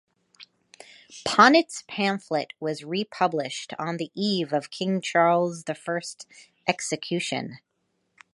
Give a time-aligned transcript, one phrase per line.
[1.27, 6.25] Ponet's pamphlet was republished on the eve of King Charles the First's
[6.67, 7.59] execution.